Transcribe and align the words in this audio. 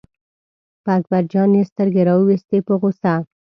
په 0.83 0.89
اکبر 0.97 1.23
جان 1.31 1.49
یې 1.57 1.63
سترګې 1.71 2.01
را 2.07 2.13
وویستې 2.17 2.57
په 2.67 2.73
غوسه. 2.79 3.13